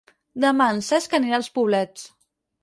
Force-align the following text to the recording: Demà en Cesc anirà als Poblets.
Demà 0.45 0.67
en 0.75 0.79
Cesc 0.87 1.13
anirà 1.19 1.37
als 1.39 1.51
Poblets. 1.59 2.09